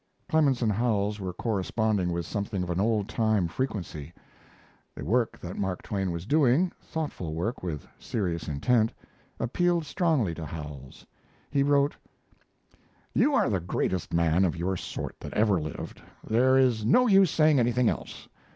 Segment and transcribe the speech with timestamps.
[0.27, 4.11] Clemens and Howells were corresponding with something of the old time frequency.
[4.95, 8.91] The work that Mark Twain was doing thoughtful work with serious intent
[9.39, 11.05] appealed strongly to Howells.
[11.51, 11.95] He wrote:
[13.13, 17.05] You are the greatest man of your sort that ever lived, and there is no
[17.05, 18.27] use saying anything else....